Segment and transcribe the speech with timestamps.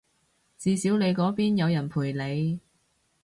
[0.57, 2.59] 至少你嗰邊有人陪你